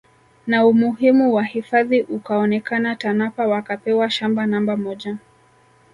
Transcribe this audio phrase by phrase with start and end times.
[0.47, 5.17] Na umuhimu wa hifadhi ukaonekana Tanapa wakapewa shamba namba moja